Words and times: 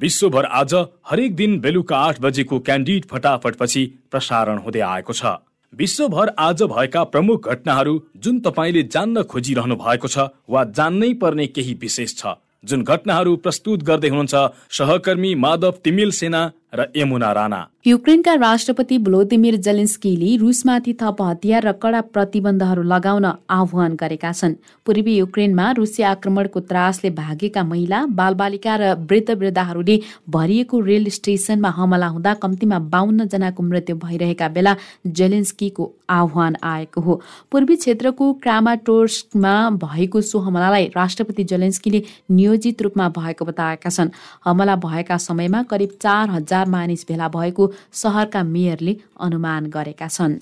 विश्वभर 0.00 0.44
आज 0.44 0.74
हरेक 1.10 1.36
दिन 1.36 1.58
बेलुका 1.60 1.98
आठ 1.98 2.20
बजेको 2.20 2.58
क्यान्डिड 2.60 3.04
फटाफटपछि 3.04 3.84
प्रसारण 4.10 4.58
हुँदै 4.58 4.80
आएको 4.80 5.12
छ। 5.12 5.26
विश्वभर 5.72 6.32
आज 6.38 6.62
भएका 6.62 7.04
प्रमुख 7.04 7.48
घटनाहरू 7.48 7.94
जुन 8.16 8.40
तपाईँले 8.40 8.82
जान्न 8.92 9.22
खोजिरहनु 9.22 9.76
भएको 9.76 10.08
छ 10.08 10.26
वा 10.48 10.64
जान्नै 10.76 11.12
पर्ने 11.14 11.46
केही 11.46 11.74
विशेष 11.80 12.14
छ 12.16 12.34
जुन 12.64 12.82
घटनाहरू 12.84 13.36
प्रस्तुत 13.36 13.82
गर्दै 13.82 14.08
हुनुहुन्छ 14.08 14.44
सहकर्मी 14.70 15.34
माधव 15.40 15.80
तिमिल 15.84 16.10
सेना 16.10 16.42
र 16.72 16.84
यमुना 16.96 17.32
राणा। 17.32 17.66
युक्रेनका 17.86 18.34
राष्ट्रपति 18.34 18.96
भ्लोदिमिर 18.98 19.56
जेलेन्स्कीले 19.56 20.36
रुसमाथि 20.36 20.92
थप 21.02 21.22
हतियार 21.22 21.66
र 21.66 21.72
कडा 21.72 22.00
प्रतिबन्धहरू 22.10 22.82
लगाउन 22.82 23.24
आह्वान 23.24 23.94
गरेका 23.94 24.32
छन्। 24.32 24.54
पूर्वी 24.86 25.14
युक्रेनमा 25.16 25.70
रुसी 25.72 26.02
आक्रमणको 26.02 26.60
त्रासले 26.60 27.10
भागेका 27.10 27.62
महिला 27.64 28.04
बालबालिका 28.10 28.74
र 28.76 28.94
वृद्ध 29.06 29.30
वृद्धाहरूले 29.32 29.96
भरिएको 30.28 30.80
रेल 30.80 31.08
स्टेसनमा 31.08 31.70
हमला 31.70 32.06
हुँदा 32.06 32.34
कम्तीमा 32.42 32.78
बाहन्न 32.90 33.26
जनाको 33.28 33.62
मृत्यु 33.62 33.96
भइरहेका 33.96 34.48
बेला 34.48 34.76
जेलेन्स्कीको 35.06 35.84
आह्वान 36.10 36.56
आएको 36.62 37.00
हो। 37.00 37.20
पूर्वी 37.52 37.76
क्षेत्रको 37.76 38.32
क्रामाटोर्समा 38.42 39.54
भएको 39.78 40.20
सो 40.22 40.38
हमलालाई 40.38 40.90
राष्ट्रपति 40.96 41.44
जेलेन्स्कीले 41.44 42.02
नियोजित 42.30 42.82
रूपमा 42.82 43.08
भएको 43.14 43.44
बताएका 43.44 43.90
छन्। 43.90 44.10
हमला 44.44 44.76
भएका 44.76 45.16
समयमा 45.20 45.62
करिब 45.62 45.96
चार 46.02 46.30
हजार 46.30 46.55
मानिस 46.64 47.04
भेला 47.08 47.28
भएको 47.28 47.72
सहरका 47.92 48.42
मेयरले 48.44 48.96
अनुमान 49.20 49.66
गरेका 49.66 50.08
छन्। 50.08 50.38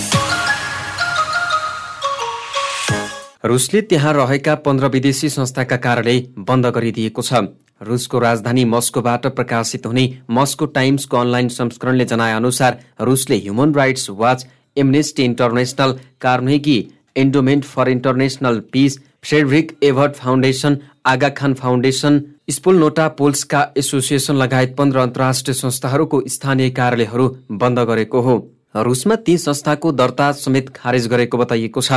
रुसले 3.44 3.80
त्यहाँ 3.82 4.12
रहेका 4.14 4.54
पन्ध्र 4.64 4.88
विदेशी 4.88 5.28
संस्थाका 5.28 5.76
कार्यालय 5.76 6.18
बन्द 6.48 6.66
गरिदिएको 6.66 7.22
छ। 7.22 7.42
रुसको 7.82 8.18
राजधानी 8.18 8.64
मस्कोबाट 8.64 9.26
प्रकाशित 9.36 9.86
हुने 9.86 10.04
मस्को 10.30 10.66
टाइम्सको 10.66 11.16
अनलाइन 11.16 11.48
संस्करणले 11.48 12.04
जनाए 12.04 12.32
अनुसार 12.32 12.78
रुसले 13.00 13.36
Human 13.36 13.74
Rights 13.74 14.10
Watch 14.10 14.46
Amnesty 14.76 15.22
International 15.24 15.92
Carnegie 16.20 16.78
Endowment 17.16 17.64
for 17.64 17.88
International 17.88 18.60
Peace 18.72 18.98
Friedrich 19.22 19.76
Ebert 19.82 20.14
Foundation 20.14 20.78
Aga 21.04 21.28
Khan 21.30 21.54
Foundation 21.54 22.20
Wspolnota 22.78 23.08
Polska 23.18 23.66
Association 23.76 24.36
लगायत 24.36 24.74
पन्ध्र 24.76 24.98
अन्तर्राष्ट्रिय 24.98 25.54
संस्थाहरूको 25.54 26.22
स्थानीय 26.28 26.70
कार्यालयहरू 26.70 27.28
बन्द 27.52 27.78
गरेको 27.88 28.20
हो। 28.20 28.36
रुसमा 28.76 29.16
ती 29.16 29.36
संस्थाको 29.38 29.92
दर्ता 29.92 30.30
समेत 30.34 30.68
खारेज 30.76 31.06
गरेको 31.08 31.38
बताइएको 31.38 31.80
छ। 31.80 31.92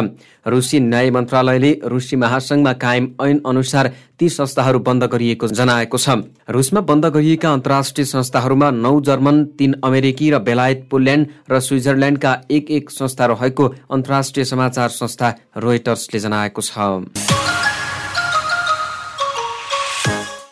रुसी 0.45 0.79
न्याय 0.81 1.09
मन्त्रालयले 1.11 1.71
रुसी 1.85 2.15
महासंघमा 2.15 2.73
कायम 2.73 3.07
ऐन 3.21 3.41
अनुसार 3.45 3.91
ती 4.19 4.29
संस्थाहरू 4.29 4.79
बन्द 4.81 5.03
गरिएको 5.05 5.47
जनाएको 5.49 5.97
छ। 5.97 6.09
रुसमा 6.49 6.81
बन्द 6.83 7.05
गरिएका 7.15 7.53
अन्तर्राष्ट्रिय 7.53 8.05
संस्थाहरूमा 8.05 8.71
नौ 8.77 8.99
जर्मन 9.01 9.43
तीन 9.57 9.75
अमेरिकी 9.83 10.29
र 10.31 10.39
बेलायत 10.43 10.87
पोल्यान्ड 10.91 11.27
र 11.51 11.59
स्विजरल्याण्डका 11.61 12.37
एक 12.51 12.71
एक 12.71 12.89
संस्था 12.91 13.25
रहेको 13.25 13.73
अन्तर्राष्ट्रिय 13.89 14.45
समाचार 14.45 14.89
संस्था 14.91 15.35
रोयटर्सले 15.57 16.19
जनाएको 16.19 16.61
छ। 16.61 17.46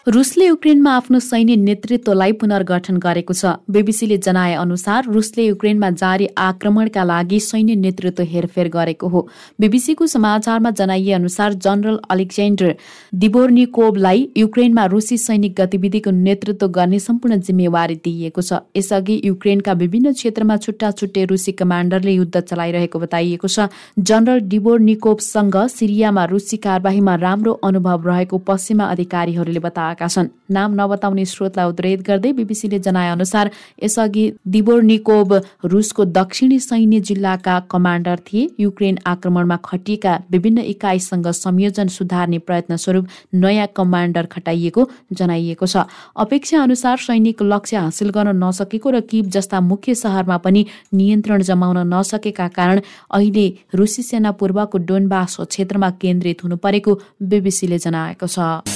रुसले 0.08 0.46
युक्रेनमा 0.46 0.92
आफ्नो 0.96 1.20
सैन्य 1.20 1.56
नेतृत्वलाई 1.58 2.32
पुनर्गठन 2.42 2.98
गरेको 3.04 3.34
छ। 3.34 3.54
बीबीसीले 3.74 4.18
जनाए 4.18 4.54
अनुसार 4.56 5.06
रुसले 5.10 5.46
युक्रेनमा 5.46 5.90
जारी 5.92 6.28
आक्रमणका 6.38 7.04
लागि 7.04 7.40
सैन्य 7.42 7.76
नेतृत्व 7.76 8.24
हेरफेर 8.24 8.68
गरेको 8.70 9.08
हो। 9.08 9.22
बीबीसीको 9.60 10.08
समाचारमा 10.08 10.72
जनाइए 10.72 11.12
अनुसार 11.12 11.54
जनरल 11.58 11.98
अलेक्जेन्डर 12.08 12.76
दिबोर्निकोभलाई 13.16 14.28
युक्रेनमा 14.38 14.86
रुसी 14.86 15.18
सैनिक 15.18 15.56
गतिविधिको 15.62 16.12
नेतृत्व 16.20 16.68
गर्ने 16.78 17.00
सम्पूर्ण 17.00 17.40
जिम्मेवारी 17.42 17.96
दिइएको 18.06 18.42
छ। 18.42 18.62
यसअघि 18.78 19.20
युक्रेनका 19.26 19.74
विभिन्न 19.74 20.14
क्षेत्रमा 20.14 20.58
छुट्टा 20.60 20.92
छुट्टै 20.94 21.26
रुसी 21.34 21.52
कमाण्डरले 21.64 22.14
युद्ध 22.14 22.40
चलाइरहेको 22.44 23.00
बताइएको 23.00 23.48
छ। 23.48 23.68
जनरल 24.04 24.46
डिबोर्निकोभसँग 24.54 25.60
सिरियामा 25.72 26.30
रुसी 26.30 26.62
कारवाहीमा 26.62 27.16
राम्रो 27.26 27.58
अनुभव 27.66 28.08
रहेको 28.08 28.44
पश्चिमा 28.46 28.92
अधिकारीहरूले 28.92 29.66
बताए 29.68 29.94
आएका 29.96 30.08
छन्। 30.08 30.28
नाम 30.52 30.70
नबताउने 30.76 31.26
स्रोतलाई 31.26 31.66
उद्रेत 31.66 32.02
गर्दै 32.04 32.32
बीबीसीले 32.36 32.80
जनाए 32.80 33.10
अनुसार 33.12 33.50
यसअघि 33.84 34.24
दिबोर्निकोभ 34.46 35.32
रुसको 35.66 36.06
दक्षिणी 36.12 36.60
सैन्य 36.60 37.00
जिल्लाका 37.00 37.60
कमान्डर 37.72 38.20
थिए। 38.28 38.50
युक्रेन 38.60 38.98
आक्रमणमा 39.08 39.58
खटिएका 39.64 40.14
विभिन्न 40.32 40.60
इकाइसँग 40.76 41.28
संयोजन 41.34 41.88
सुधार्ने 41.88 42.40
प्रयत्न 42.40 42.76
स्वरूप 42.76 43.08
नयाँ 43.36 43.68
कमान्डर 43.76 44.26
खटाइएको 44.28 44.88
जनाइएको 45.14 45.66
छ। 45.66 45.88
अपेक्षा 46.18 46.62
अनुसार 46.64 46.98
सैनिक 47.00 47.42
लक्ष्य 47.44 47.78
हासिल 47.78 48.10
गर्न 48.12 48.36
नसकेको 48.44 48.90
र 48.92 49.02
किब 49.02 49.30
जस्ता 49.32 49.62
मुख्य 49.62 49.96
सहरमा 49.96 50.38
पनि 50.38 50.66
नियन्त्रण 50.94 51.42
जमाउन 51.42 51.88
नसकेका 51.88 52.48
कारण 52.52 52.82
अहिले 53.10 53.48
रुसी 53.74 54.04
सेना 54.04 54.32
पूर्वको 54.32 54.78
डोनबास 54.86 55.38
क्षेत्रमा 55.42 55.90
केन्द्रित 56.02 56.44
हुनु 56.44 56.58
परेको 56.58 57.00
बीबीसीले 57.24 57.78
जनाएको 57.80 58.28
छ। 58.28 58.75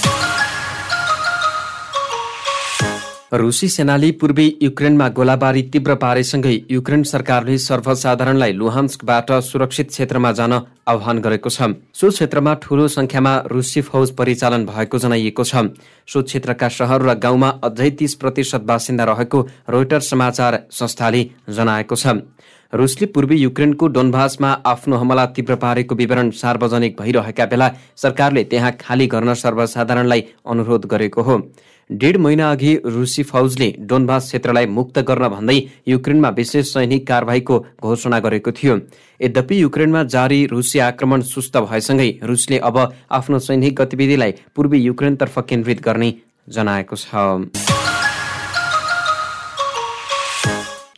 रुसी 3.32 3.68
सेनाले 3.70 4.10
पूर्वी 4.12 4.46
युक्रेनमा 4.62 5.08
गोलाबारी 5.10 5.62
तीव्र 5.64 5.96
पारेसँगै 5.96 6.54
युक्रेन 6.72 7.04
सरकारले 7.04 7.58
सर्वसाधारणलाई 7.60 8.54
लुहान्स्कबाट 8.54 9.32
सुरक्षित 9.44 9.90
क्षेत्रमा 9.90 10.32
जान 10.32 10.54
आह्वान 10.90 11.20
गरेको 11.22 11.50
छ। 11.50 11.78
सो 11.94 12.10
क्षेत्रमा 12.10 12.54
ठूलो 12.58 12.88
संख्यामा 12.90 13.36
रुसी 13.46 13.82
फौज 13.82 14.12
परिचालन 14.18 14.66
भएको 14.66 14.98
जनाइएको 14.98 15.44
छ। 15.44 15.56
सो 16.10 16.22
क्षेत्रका 16.26 16.70
सहर 16.70 17.02
र 17.02 17.14
गाउँमा 17.22 17.50
अझै 17.64 17.90
तीस 18.02 18.16
प्रतिशत 18.18 18.66
बासिन्दा 18.66 19.04
रहेको 19.06 19.48
रोइटर 19.70 20.00
समाचार 20.02 20.60
संस्थाले 20.74 21.22
जनाएको 21.50 21.96
छ। 21.96 22.26
रुसले 22.74 23.06
पूर्वी 23.08 23.36
युक्रेनको 23.38 23.88
डोनभासमा 23.88 24.50
आफ्नो 24.66 24.96
हमला 24.98 25.26
तीव्र 25.28 25.56
पारेको 25.56 25.96
विवरण 25.96 26.30
सार्वजनिक 26.32 26.96
भइरहेका 27.00 27.46
बेला 27.46 27.70
सरकारले 27.98 28.44
त्यहाँ 28.44 28.72
खाली 28.82 29.08
गर्न 29.08 29.34
सर्वसाधारणलाई 29.34 30.22
अनुरोध 30.46 30.86
गरेको 30.86 31.22
हो। 31.22 31.38
डेढ 31.90 32.18
महिना 32.18 32.52
अघि 32.52 32.76
रुसी 32.86 33.24
फौजले 33.24 33.74
डोनभास 33.90 34.26
क्षेत्रलाई 34.26 34.66
मुक्त 34.68 35.00
गर्न 35.00 35.28
भन्दै 35.28 35.58
युक्रेनमा 35.88 36.30
विशेष 36.38 36.74
सैनिक 36.74 37.08
कारवाहीको 37.08 37.60
घोषणा 37.82 38.20
गरेको 38.20 38.52
थियो। 38.52 38.78
यद्यपि 39.20 39.62
युक्रेनमा 39.62 40.04
जारी 40.06 40.46
रुसी 40.46 40.80
आक्रमण 40.80 41.22
सुस्त 41.26 41.58
भएसँगै 41.58 42.10
रुसले 42.24 42.58
अब 42.62 42.78
आफ्नो 43.12 43.40
सैनिक 43.40 43.82
गतिविधिलाई 43.82 44.32
पूर्वी 44.56 44.80
युक्रेनतर्फ 44.80 45.40
केन्द्रित 45.50 45.82
गर्ने 45.82 46.14
जनाएको 46.50 46.96
छ। 46.96 47.69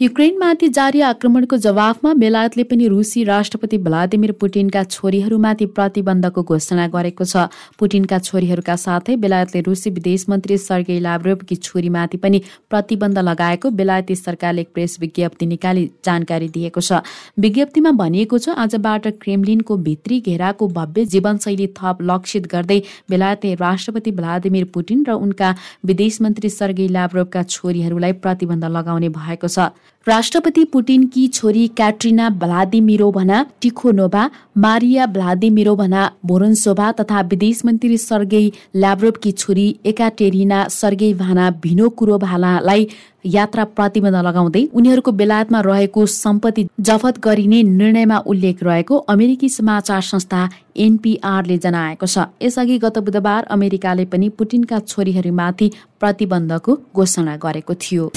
युक्रेनमाथि 0.02 0.68
जारी 0.76 1.02
आक्रमणको 1.06 1.58
जवाफमा 1.64 2.12
बेलायतले 2.22 2.64
पनि 2.70 2.88
रुसी 2.90 3.24
राष्ट्रपति 3.24 3.78
भ्लादिमिर 3.78 4.32
पुटिनका 4.42 4.82
छोरीहरूमाथि 4.86 5.66
प्रतिबन्धको 5.78 6.44
घोषणा 6.44 6.88
गरेको 6.88 7.26
छ। 7.26 7.44
पुटिनका 7.80 8.18
छोरीहरूका 8.20 8.76
साथै 8.84 9.16
बेलायतले 9.22 9.62
रुसी 9.62 9.90
विदेश 9.92 10.26
मन्त्री 10.30 10.58
सर्गे 10.58 10.98
लाब्रोभकी 11.00 11.56
छोरीमाथि 11.58 12.18
पनि 12.18 12.42
प्रतिबन्ध 12.70 13.20
लगाएको 13.20 13.70
बेलायती 13.78 14.16
सरकारले 14.16 14.64
प्रेस 14.74 14.98
विज्ञप्ति 15.02 15.46
निकाली 15.46 15.86
जानकारी 16.02 16.50
दिएको 16.50 16.82
छ। 16.82 17.04
विज्ञप्तिमा 17.40 17.92
भनिएको 18.02 18.38
छ 18.40 18.58
आजबाट 18.58 19.08
क्रेमलिनको 19.22 19.78
भित्री 19.86 20.20
घेराको 20.24 20.68
भव्य 20.72 21.06
जीवनशैली 21.14 21.68
थप 21.78 22.04
लक्षित 22.06 22.50
गर्दै 22.56 22.80
बेलायती 23.10 23.54
राष्ट्रपति 23.62 24.18
भ्लादिमिर 24.18 24.66
पुटिन 24.74 25.06
र 25.06 25.22
उनका 25.22 25.54
विदेश 25.86 26.22
मन्त्री 26.22 26.50
सर्गे 26.52 26.88
लाब्रोभका 26.90 27.48
छोरीहरूलाई 27.52 28.20
प्रतिबन्ध 28.26 28.66
लगाउने 28.74 29.14
भएको 29.22 29.48
छ। 29.50 29.70
राष्ट्रपति 30.08 30.64
पुटिनकी 30.66 31.28
छोरी 31.28 31.68
क्याट्रिना 31.68 32.30
भ्लादिमिरोभना 32.42 33.46
टिखोनोभा 33.62 34.30
मारिया 34.58 35.06
भ्लादिमिरोभना 35.08 36.10
भोरन्सोभा 36.26 36.92
तथा 36.92 37.22
विदेश 37.32 37.62
मन्त्री 37.66 37.98
सर्गेई 37.98 38.52
ल्याब्रोभकी 38.76 39.32
छोरी 39.34 39.68
एकाटेरिना 39.86 40.64
सर्गेई 40.70 41.14
भाना 41.14 41.50
भिनोकुरोभालालाई 41.64 42.88
यात्रा 43.26 43.64
प्रतिबन्ध 43.78 44.16
लगाउँदै 44.28 44.66
उनीहरूको 44.74 45.12
बेलायतमा 45.22 45.60
रहेको 45.62 46.06
सम्पत्ति 46.16 46.68
जफत 46.82 47.20
गरिने 47.24 47.62
निर्णयमा 47.70 48.18
उल्लेख 48.26 48.64
रहेको 48.64 48.98
अमेरिकी 49.16 49.50
समाचार 49.52 50.02
संस्था 50.02 50.50
एनपिआरले 50.78 51.58
जनाएको 51.60 52.06
छ। 52.08 52.26
यसअघि 52.42 52.78
गत 52.80 52.98
बुधबार 53.06 53.44
अमेरिकाले 53.52 54.06
पनि 54.10 54.30
पुटिनका 54.34 54.80
छोरीहरूमाथि 54.90 55.72
प्रतिबन्धको 56.00 56.80
घोषणा 56.96 57.38
गरेको 57.38 57.74
थियो। 57.76 58.12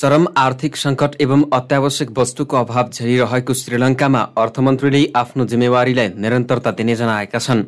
चरम 0.00 0.26
आर्थिक 0.38 0.76
सङ्कट 0.76 1.16
एवं 1.20 1.42
अत्यावश्यक 1.52 2.10
वस्तुको 2.18 2.56
अभाव 2.56 2.88
झेलिरहेको 2.88 3.54
श्रीलङ्कामा 3.54 4.20
अर्थमन्त्रीले 4.42 5.02
आफ्नो 5.22 5.44
जिम्मेवारीलाई 5.52 6.08
निरन्तरता 6.16 6.70
दिने 6.78 6.94
जनाएका 6.96 7.38
छन्। 7.38 7.60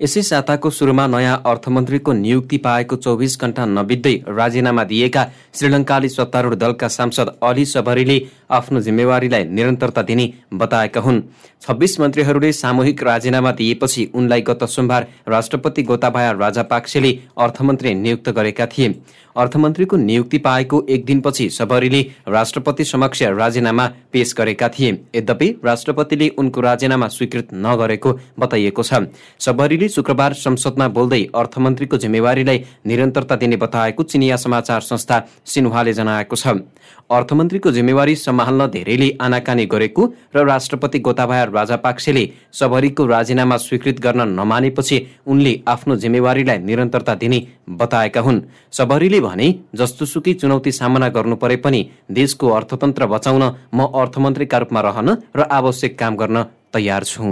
यसै 0.00 0.22
साताको 0.22 0.70
सुरुमा 0.70 1.06
नयाँ 1.06 1.42
अर्थमन्त्रीको 1.46 2.12
नियुक्ति 2.14 2.56
पाएको 2.58 2.96
चौबिस 2.96 3.40
घण्टा 3.40 3.64
नबित्दै 3.66 4.14
राजीनामा 4.30 4.84
दिएका 4.84 5.22
श्रीलङ्काली 5.54 6.08
सत्तारूढ 6.08 6.54
दलका 6.54 6.88
सांसद 6.88 7.32
अली 7.42 7.64
सबरीले 7.64 8.20
आफ्नो 8.50 8.80
जिम्मेवारीलाई 8.80 9.44
निरन्तरता 9.46 10.02
दिने 10.02 10.32
बताएका 10.54 11.00
हुन्। 11.00 11.22
छब्बिस 11.62 11.98
मन्त्रीहरूले 12.00 12.52
सामूहिक 12.52 13.02
राजीनामा 13.02 13.50
दिएपछि 13.52 14.10
उनलाई 14.14 14.40
गत 14.42 14.64
सोमबार 14.66 15.06
राष्ट्रपति 15.28 15.82
गोताबाया 15.82 16.30
राजापाक्सेले 16.34 17.18
अर्थमन्त्री 17.38 17.94
नियुक्त 17.94 18.28
गरेका 18.30 18.66
थिए। 18.66 18.94
अर्थमन्त्रीको 19.36 19.96
नियुक्ति 19.96 20.38
पाएको 20.38 20.84
एक 20.88 21.04
दिनपछि 21.04 21.48
सबरीले 21.50 22.00
राष्ट्रपति 22.28 22.84
समक्ष 22.84 23.22
राजीनामा 23.22 23.86
पेश 24.12 24.34
गरेका 24.38 24.68
थिए। 24.68 24.92
यद्यपि 25.16 25.48
राष्ट्रपतिले 25.64 26.28
उनको 26.38 26.60
राजीनामा 26.60 27.08
स्वीकृत 27.08 27.48
नगरेको 27.54 28.18
बताइएको 28.38 28.82
छ। 28.82 29.02
सबरीले 29.40 29.85
शुक्रबार 29.88 30.32
संसदमा 30.34 30.88
बोल्दै 30.88 31.22
अर्थमन्त्रीको 31.34 31.96
जिम्मेवारीलाई 31.96 32.58
निरन्तरता 32.86 33.36
दिने 33.36 33.56
बताएको 33.56 34.02
चिनिया 34.02 34.36
समाचार 34.36 34.80
संस्था 34.80 35.16
सिन्हाले 35.44 35.92
जनाएको 35.92 36.36
छ। 36.36 36.46
अर्थमन्त्रीको 37.10 37.70
जिम्मेवारी 37.70 38.14
सम्हाल्न 38.16 38.66
धेरैले 38.66 39.08
आनाकानी 39.20 39.66
गरेको 39.66 40.06
र 40.34 40.44
राष्ट्रपति 40.46 40.98
गोताबाया 40.98 41.44
राजापाक्सेले 41.46 42.24
सबरीको 42.52 43.06
राजीनामा 43.06 43.56
स्वीकृत 43.56 44.00
गर्न 44.00 44.28
नमानेपछि 44.30 44.98
उनले 45.26 45.52
आफ्नो 45.68 45.96
जिम्मेवारीलाई 45.96 46.58
निरन्तरता 46.58 47.14
दिने 47.14 47.40
बताएका 47.70 48.20
हुन्। 48.20 48.40
सबरीले 48.72 49.20
भने 49.20 49.54
जस्तोसुकै 49.74 50.34
चुनौती 50.34 50.72
सामना 50.72 51.08
गर्नु 51.08 51.36
परे 51.36 51.56
पनि 51.62 51.80
देशको 52.10 52.50
अर्थतन्त्र 52.50 53.06
बचाउन 53.06 53.44
म 53.74 53.86
अर्थमन्त्रीका 53.94 54.58
रूपमा 54.58 54.80
रहन 54.80 55.08
र 55.36 55.40
आवश्यक 55.50 55.98
काम 55.98 56.16
गर्न 56.16 56.42
तयार 56.74 57.04
छु। 57.04 57.22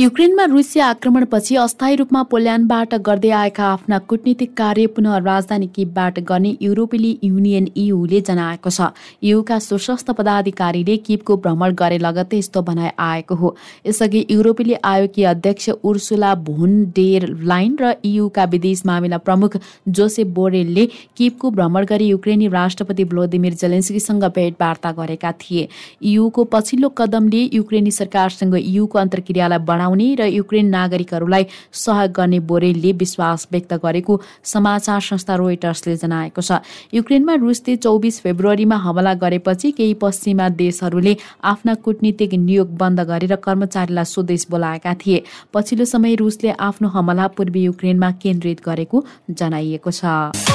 युक्रेनमा 0.00 0.44
रुसिया 0.44 0.86
आक्रमणपछि 0.86 1.56
अस्थायी 1.60 1.96
रूपमा 1.96 2.20
पोल्यान्डबाट 2.32 2.94
गर्दै 3.06 3.30
आएका 3.38 3.64
आफ्ना 3.64 3.96
कूटनीतिक 4.08 4.52
कार्य 4.56 4.86
पुनः 4.96 5.16
राजधानी 5.24 5.66
किबबाट 5.76 6.20
गर्ने 6.28 6.52
युरोपेली 6.62 7.10
युनियन 7.24 7.66
इयुले 7.76 8.20
जनाएको 8.28 8.70
छ। 8.70 8.86
युका 9.22 9.58
सशस्त्र 9.60 10.12
पदाधिकारीले 10.12 10.96
किबको 11.06 11.36
भ्रमण 11.36 11.74
गरे 11.80 11.98
लगत्तै 11.98 12.38
यस्तो 12.38 12.62
भनाइ 12.62 12.90
आएको 12.98 13.34
हो। 13.34 13.54
यसअघि 13.86 14.24
युरोपेली 14.30 14.74
आयोगकी 14.84 15.24
अध्यक्ष 15.32 15.68
उर्सुला 15.84 16.34
भुन 16.48 16.72
डेर 16.96 17.28
लाइन 17.52 17.76
र 17.82 17.92
इयुका 18.04 18.44
विदेश 18.46 18.82
मामिला 18.86 19.18
प्रमुख 19.28 19.58
जोसेफ 19.90 20.32
बोरेलले 20.40 20.86
किबको 21.16 21.50
भ्रमण 21.50 21.84
गरी 21.92 22.06
युक्रेनी 22.06 22.48
राष्ट्रपति 22.56 23.04
भ्लोदिमिर 23.12 23.60
जेलेन्स्कीसँग 23.64 24.24
भेटवार्ता 24.38 24.92
गरेका 24.94 25.32
थिए। 25.44 25.68
इयुको 26.06 26.48
पछिल्लो 26.56 26.88
कदमले 26.96 27.44
युक्रेनी 27.52 27.90
सरकारसँग 27.92 28.58
इयुको 28.64 28.98
अन्तर्क्रियालाई 28.98 29.58
बढाउन 29.60 29.88
बनाउने 29.90 30.14
र 30.14 30.26
युक्रेन 30.30 30.66
नागरिकहरूलाई 30.68 31.46
सहयोग 31.74 32.12
गर्ने 32.12 32.38
बोरेलले 32.40 32.92
विश्वास 32.92 33.48
व्यक्त 33.52 33.72
गरेको 33.82 34.20
समाचार 34.44 35.00
संस्था 35.00 35.34
रोइटर्सले 35.34 35.96
जनाएको 35.96 36.42
छ। 36.42 36.62
युक्रेनमा 36.94 37.34
रुसले 37.34 37.76
चौबिस 37.76 38.20
फेब्रुअरीमा 38.22 38.76
हमला 38.76 39.14
गरेपछि 39.14 39.70
केही 39.72 39.94
पश्चिमा 39.94 40.48
देशहरूले 40.54 41.16
आफ्ना 41.44 41.74
कूटनीतिक 41.74 42.34
नियोग 42.36 42.76
बन्द 42.76 43.00
गरेर 43.10 43.34
कर्मचारीलाई 43.36 44.04
स्वदेश 44.04 44.46
बोलाएका 44.50 44.94
थिए। 44.94 45.22
पछिल्लो 45.54 45.84
समय 45.86 46.14
रुसले 46.14 46.50
आफ्नो 46.60 46.88
हमला 46.88 47.26
पूर्वी 47.34 47.62
युक्रेनमा 47.64 48.10
केन्द्रित 48.22 48.62
गरेको 48.64 49.04
जनाइएको 49.32 49.90
छ। 49.90 50.49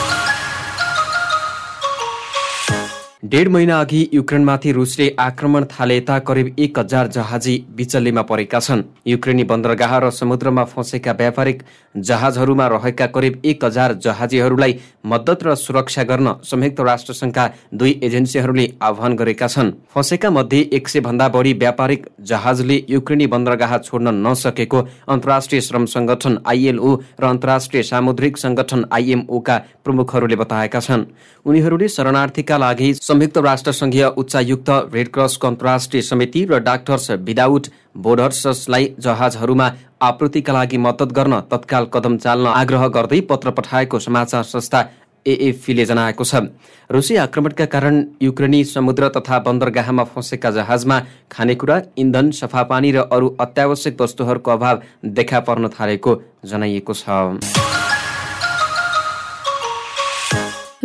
डेढ 3.26 3.48
महिना 3.48 3.80
अघि 3.82 4.00
युक्रेनमाथि 4.14 4.72
रुसले 4.72 5.10
आक्रमण 5.20 5.64
थाले 5.66 5.96
यता 5.98 6.18
करिब 6.20 6.56
एक 6.60 6.80
हजार 6.80 7.08
जहाजी 7.08 7.56
बिचल्लीमा 7.76 8.22
परेका 8.22 8.60
छन्। 8.60 8.84
युक्रेनी 9.08 9.44
बन्दरगाह 9.44 9.98
र 10.00 10.10
समुद्रमा 10.12 10.64
फँसेका 10.66 11.12
व्यापारिक 11.12 11.64
जहाजहरूमा 11.96 12.68
रहेका 12.68 13.06
करिब 13.08 13.42
एक 13.46 13.66
हजार 13.66 13.94
जहाजीहरूलाई 14.06 14.76
मद्दत 15.06 15.44
र 15.44 15.56
सुरक्षा 15.56 16.04
गर्न 16.04 16.34
संयुक्त 16.44 16.80
राष्ट्रसङ्घका 16.82 17.50
दुई 17.74 18.00
एजेन्सीहरूले 18.04 18.68
आह्वान 18.84 19.16
गरेका 19.16 19.48
छन्। 19.48 19.72
फँसेका 19.90 20.30
मध्ये 20.30 20.62
एक 20.74 20.88
सय 20.88 21.00
भन्दा 21.02 21.28
बढी 21.30 21.54
व्यापारिक 21.56 22.06
जहाजले 22.24 22.78
युक्रेनी 22.90 23.28
बन्दरगाह 23.28 23.78
छोड्न 23.80 24.14
नसकेको 24.22 24.82
अन्तर्राष्ट्रिय 25.08 25.62
श्रम 25.62 25.86
संगठन 25.96 26.38
आइएलओ 26.46 26.94
र 27.20 27.26
अन्तर्राष्ट्रिय 27.26 27.84
सामुद्रिक 27.84 28.38
संगठन 28.38 28.86
आइएमओका 28.92 29.58
प्रमुखहरूले 29.84 30.36
बताएका 30.36 30.80
छन्। 30.80 31.06
उनीहरूले 31.46 31.88
शरणार्थीका 31.90 32.58
लागि 32.58 32.94
संयुक्त 33.16 33.38
राष्ट्र 33.40 33.72
संघीय 33.72 34.06
उच्चायुक्त 34.18 34.70
रेडक्रसको 34.94 35.48
अन्तर्राष्ट्रिय 35.48 36.02
समिति 36.02 36.44
र 36.46 36.58
डाक्टर्स 36.60 37.10
विदाउट 37.24 37.68
बोर्डर्सलाई 37.98 38.90
जहाजहरूमा 39.00 39.68
आपूर्तिका 40.04 40.54
लागि 40.54 40.78
मद्दत 40.78 41.12
गर्न 41.16 41.40
तत्काल 41.52 41.86
कदम 41.94 42.18
चाल्न 42.18 42.48
आग्रह 42.54 42.88
गर्दै 42.92 43.20
पत्र 43.30 43.52
पठाएको 43.56 44.00
समाचार 44.00 44.44
संस्था 44.44 44.82
एएफीले 45.26 45.86
जनाएको 45.86 46.24
छ। 46.24 46.42
रुसी 46.92 47.16
आक्रमणका 47.18 47.66
कारण 47.72 48.04
युक्रेनी 48.22 48.64
समुद्र 48.66 49.10
तथा 49.16 49.40
बन्दरगाहमा 49.48 50.04
फँसेका 50.12 50.52
जहाजमा 50.52 51.00
खानेकुरा 51.32 51.82
इन्धन 51.98 52.32
सफापानी 52.36 52.92
र 52.92 53.08
अरू 53.10 53.36
अत्यावश्यक 53.40 54.02
वस्तुहरूको 54.02 54.52
अभाव 54.52 54.82
देखा 55.16 55.40
पर्न 55.48 55.70
थालेको 55.72 56.22
जनाइएको 56.46 56.94
छ। 56.96 57.65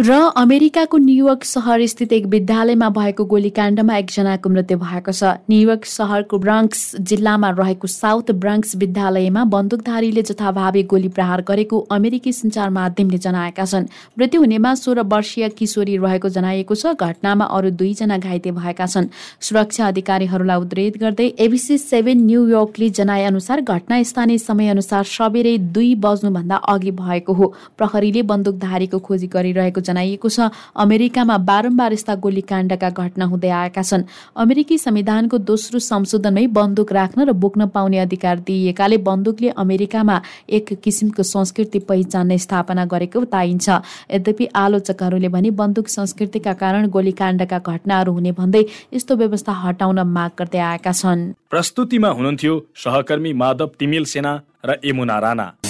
र 0.00 0.12
अमेरिकाको 0.40 0.98
न्युयोर्क 0.98 1.44
सहर 1.44 1.84
स्थित 1.86 2.12
एक 2.12 2.26
विद्यालयमा 2.32 2.88
भएको 2.90 3.24
गोलीकाण्डमा 3.30 3.96
एकजनाको 3.96 4.48
मृत्यु 4.48 4.76
भएको 4.80 5.12
छ। 5.12 5.32
न्युयोर्क 5.44 5.84
सहरको 5.84 6.38
ब्राङ्क्स 6.40 7.04
जिल्लामा 7.04 7.50
रहेको 7.52 7.86
साउथ 7.86 8.30
ब्राङ्क्स 8.40 8.76
विद्यालयमा 8.80 9.44
बन्दुकधारीले 9.52 10.22
जथाभावी 10.22 10.82
गोली 10.88 11.08
प्रहार 11.12 11.40
गरेको 11.44 11.78
अमेरिकी 11.92 12.32
सञ्चार 12.32 12.70
माध्यमले 12.70 13.18
जनाएका 13.18 13.64
छन्। 13.64 13.88
मृत्यु 14.16 14.40
हुनेमा 14.40 14.74
सोह्र 14.74 15.04
वर्षीय 15.04 15.48
किशोरी 15.60 15.96
रहेको 15.98 16.28
जनाइएको 16.30 16.74
छ। 16.74 16.96
घटनामा 16.96 17.44
अरू 17.52 17.70
दुईजना 17.76 18.18
घाइते 18.18 18.50
भएका 18.56 18.86
छन्। 18.86 19.10
सुरक्षा 19.38 19.88
अधिकारीहरूलाई 19.88 20.56
उद्धित 20.56 20.96
गर्दै 20.96 21.28
एबिसी 21.38 21.78
सेभेन 21.78 22.24
न्युयोर्कले 22.24 22.90
जनाए 22.96 23.24
अनुसार 23.26 23.60
घटना 23.68 24.02
स्थानीय 24.06 24.38
समय 24.40 24.68
अनुसार 24.70 25.04
सबेरै 25.12 25.56
दुई 25.76 25.94
बज्नुभन्दा 26.00 26.56
अघि 26.72 26.90
भएको 27.04 27.32
हो। 27.34 27.52
प्रहरीले 27.76 28.22
बन्दुकधारीको 28.32 28.98
खोजी 29.04 29.32
गरिरहेको 29.36 29.88
जनाइएको 29.90 30.28
छ। 30.30 30.54
अमेरिकामा 30.78 31.36
बारम्बार 31.42 31.92
यस्ता 31.92 32.14
गोलीकाण्डका 32.16 32.90
घटना 32.90 33.24
हुँदै 33.26 33.50
आएका 33.50 33.82
छन्। 33.82 34.06
अमेरिकी 34.38 34.78
संविधानको 34.78 35.38
दोस्रो 35.42 35.78
संशोधनमै 35.80 36.46
बन्दुक 36.48 36.92
राख्न 36.92 37.26
र 37.26 37.32
बोक्न 37.34 37.66
पाउने 37.74 37.98
अधिकार 37.98 38.38
दिइएकाले 38.46 38.98
बन्दुकले 39.02 39.48
अमेरिकामा 39.56 40.16
एक 40.48 40.72
किसिमको 40.84 41.22
संस्कृति 41.24 41.78
पहिचान 41.90 42.36
स्थापना 42.36 42.84
गरेको 42.86 43.20
बताइन्छ। 43.20 43.68
यद्यपि 44.10 44.46
आलोचकहरूले 44.54 45.28
भने 45.28 45.50
बन्दुक 45.52 45.88
संस्कृतिका 45.88 46.52
कारण 46.54 46.88
गोलीकाण्डका 46.88 47.58
घटनाहरू 47.60 48.12
हुने 48.12 48.32
भन्दै 48.32 48.64
यस्तो 48.94 49.16
व्यवस्था 49.16 49.52
हटाउन 49.62 50.00
माग 50.08 50.30
गर्दै 50.38 50.58
आएका 50.60 50.92
छन्। 50.92 51.20
प्रस्तुतिमा 51.50 52.08
हुनुहुन्थ्यो 52.10 52.54
सहकर्मी 52.76 53.32
माधव 53.32 53.70
तिमिल 53.78 54.04
सेना 54.04 54.32
र 54.64 54.78
यमुना 54.84 55.18
राणा। 55.18 55.69